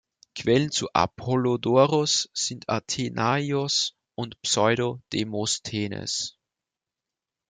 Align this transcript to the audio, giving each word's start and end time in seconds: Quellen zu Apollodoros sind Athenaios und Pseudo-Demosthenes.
Quellen 0.33 0.71
zu 0.71 0.87
Apollodoros 0.93 2.31
sind 2.33 2.67
Athenaios 2.67 3.93
und 4.15 4.41
Pseudo-Demosthenes. 4.41 6.39